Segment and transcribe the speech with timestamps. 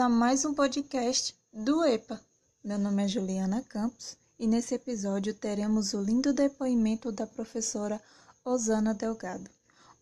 [0.00, 2.18] a mais um podcast do EPA.
[2.64, 8.00] Meu nome é Juliana Campos e nesse episódio teremos o lindo depoimento da professora
[8.42, 9.50] Osana Delgado,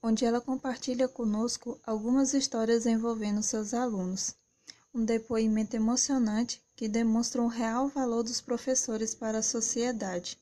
[0.01, 4.37] onde ela compartilha conosco algumas histórias envolvendo seus alunos.
[4.95, 10.39] Um depoimento emocionante que demonstra o real valor dos professores para a sociedade.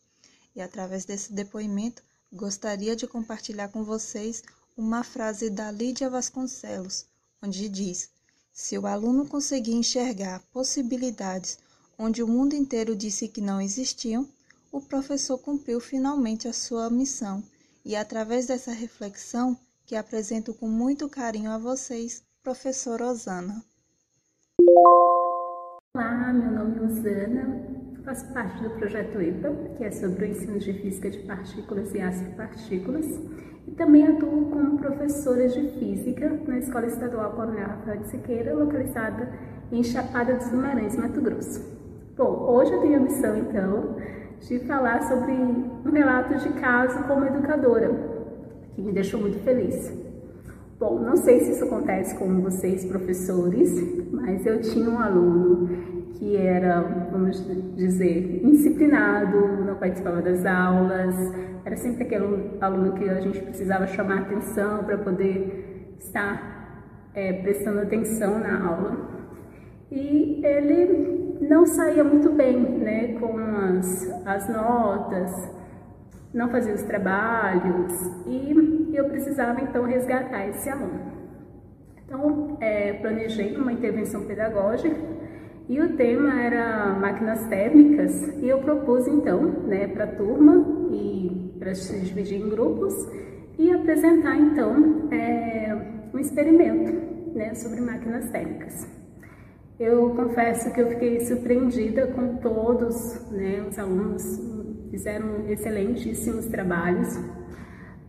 [0.54, 4.42] E através desse depoimento, gostaria de compartilhar com vocês
[4.76, 7.06] uma frase da Lídia Vasconcelos,
[7.42, 8.10] onde diz:
[8.58, 11.58] Se o aluno conseguir enxergar possibilidades
[11.98, 14.26] onde o mundo inteiro disse que não existiam,
[14.72, 17.44] o professor cumpriu finalmente a sua missão.
[17.84, 23.62] E através dessa reflexão, que apresento com muito carinho a vocês, professora Osana.
[25.94, 27.75] Olá, meu nome é Osana,
[28.06, 32.00] faço parte do projeto EPA, que é sobre o ensino de física de partículas e
[32.00, 33.04] astropartículas,
[33.66, 39.28] e também atuo como professora de física na Escola Estadual Coronel Rafael de Siqueira, localizada
[39.72, 41.60] em Chapada dos Guimarães, Mato Grosso.
[42.16, 43.96] Bom, hoje eu tenho a missão, então,
[44.38, 47.90] de falar sobre um relato de caso como educadora,
[48.76, 49.92] que me deixou muito feliz.
[50.78, 53.72] Bom, não sei se isso acontece com vocês, professores,
[54.12, 57.44] mas eu tinha um aluno que era, vamos
[57.76, 61.14] dizer, indisciplinado, não participava das aulas,
[61.64, 67.80] era sempre aquele aluno que a gente precisava chamar atenção para poder estar é, prestando
[67.80, 69.16] atenção na aula.
[69.90, 75.50] E ele não saía muito bem né, com as, as notas,
[76.32, 77.92] não fazia os trabalhos
[78.26, 81.16] e eu precisava então resgatar esse aluno.
[82.04, 84.96] Então, é, planejei uma intervenção pedagógica
[85.68, 91.54] e o tema era máquinas térmicas e eu propus então né, para a turma e
[91.58, 92.94] para se dividir em grupos
[93.58, 95.76] e apresentar então é,
[96.14, 96.92] um experimento
[97.34, 98.86] né, sobre máquinas térmicas.
[99.78, 104.22] Eu confesso que eu fiquei surpreendida com todos, né, os alunos
[104.90, 107.18] fizeram excelentíssimos trabalhos,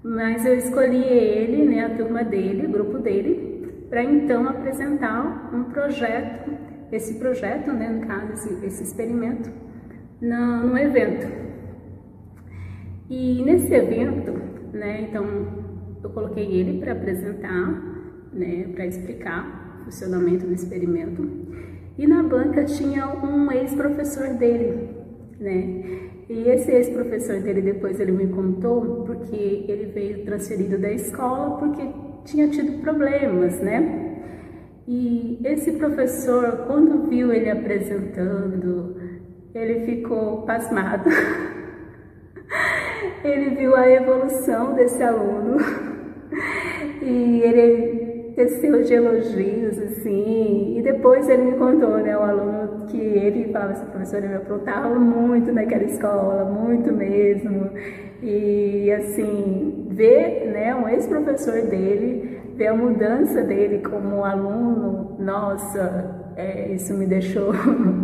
[0.04, 5.66] mas eu escolhi ele, né, a turma dele, o grupo dele, para então apresentar um
[5.66, 9.52] projeto esse projeto, né, no caso, esse, esse experimento,
[10.22, 11.28] no, no evento.
[13.10, 14.34] E nesse evento,
[14.74, 15.26] né, então
[16.04, 21.28] eu coloquei ele para apresentar, né, para explicar o funcionamento do experimento.
[21.98, 24.90] E na banca tinha um ex-professor dele,
[25.40, 26.08] né?
[26.30, 31.88] E esse ex-professor dele depois ele me contou porque ele veio transferido da escola porque
[32.26, 34.17] tinha tido problemas, né?
[34.88, 38.96] E esse professor, quando viu ele apresentando,
[39.54, 41.10] ele ficou pasmado.
[43.22, 45.58] ele viu a evolução desse aluno
[47.02, 50.78] e ele teceu de elogios, assim.
[50.78, 54.36] E depois ele me contou, né, o aluno que ele falava assim, professor, ele me
[54.36, 57.72] aprontava muito naquela escola, muito mesmo.
[58.22, 66.74] E, assim, ver, né, um ex-professor dele ver a mudança dele como aluno, nossa, é,
[66.74, 67.54] isso me deixou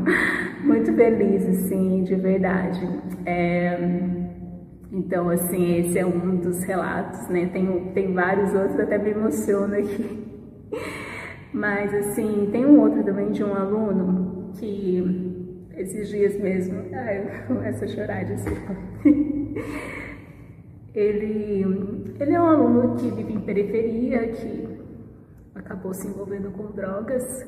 [0.64, 2.80] muito feliz, assim, de verdade.
[3.26, 3.78] É,
[4.92, 7.50] então, assim, esse é um dos relatos, né?
[7.52, 10.24] Tem, tem vários outros, até me emociono aqui.
[11.52, 15.34] Mas, assim, tem um outro também de um aluno que
[15.76, 18.76] esses dias mesmo, ai, eu começo a chorar, desculpa.
[20.94, 24.68] Ele, ele é um aluno que vive em periferia, que
[25.56, 27.48] acabou se envolvendo com drogas,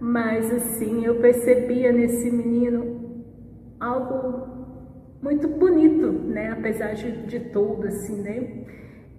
[0.00, 3.24] mas assim, eu percebia nesse menino
[3.78, 4.48] algo
[5.22, 8.64] muito bonito, né, apesar de, de tudo, assim, né,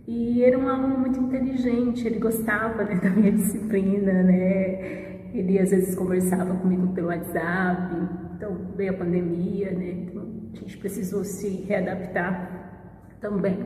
[0.07, 5.69] e era um aluno muito inteligente, ele gostava né, da minha disciplina, né, ele às
[5.69, 7.95] vezes conversava comigo pelo WhatsApp,
[8.35, 10.23] então veio a pandemia, né, então
[10.53, 12.60] a gente precisou se readaptar
[13.21, 13.65] também.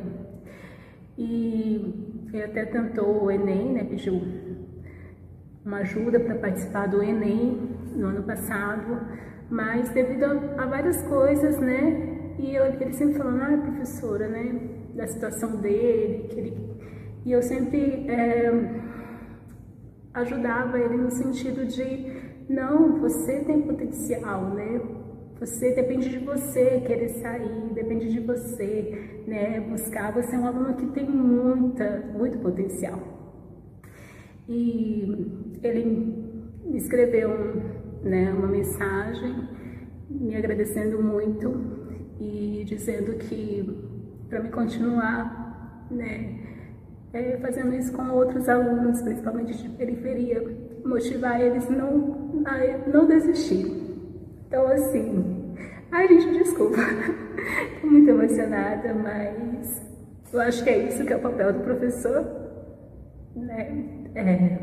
[1.18, 4.22] E ele até tentou o Enem, né, pediu
[5.66, 9.02] uma ajuda para participar do Enem no ano passado,
[9.50, 10.26] mas devido
[10.58, 14.60] a, várias coisas, né, e eu, ele sempre falando, ah, professora, né,
[14.94, 16.76] da situação dele, que ele,
[17.26, 18.52] e eu sempre é,
[20.14, 22.14] ajudava ele no sentido de,
[22.50, 24.82] não, você tem potencial, né,
[25.40, 30.14] você depende de você querer sair, depende de você, né, buscar.
[30.14, 33.00] Você é um aluno que tem muita, muito potencial.
[34.48, 35.86] E ele
[36.64, 37.30] me escreveu,
[38.02, 39.48] né, uma mensagem
[40.10, 41.54] me agradecendo muito
[42.20, 43.68] e dizendo que
[44.30, 46.40] para me continuar, né,
[47.12, 50.44] é, fazendo isso com outros alunos, principalmente de periferia,
[50.86, 53.85] motivar eles não, a não desistir.
[54.56, 55.54] Então, assim,
[55.92, 56.78] ai, gente, desculpa,
[57.82, 59.86] tô muito emocionada, mas
[60.32, 62.26] eu acho que é isso que é o papel do professor,
[63.36, 63.84] né?
[64.16, 64.58] É,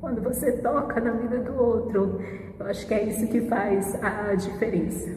[0.00, 2.18] quando você toca na vida do outro,
[2.58, 5.14] eu acho que é isso que faz a diferença.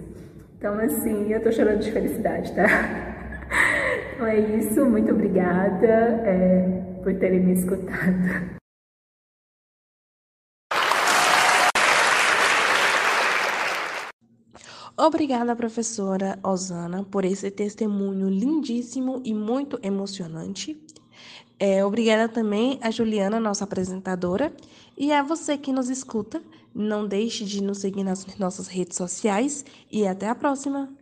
[0.58, 2.66] Então, assim, eu tô chorando de felicidade, tá?
[4.16, 8.60] Então é isso, muito obrigada é, por terem me escutado.
[15.02, 20.78] Obrigada, professora Osana, por esse testemunho lindíssimo e muito emocionante.
[21.58, 24.54] É, obrigada também a Juliana, nossa apresentadora,
[24.98, 26.44] e a você que nos escuta.
[26.76, 30.99] Não deixe de nos seguir nas nossas redes sociais e até a próxima!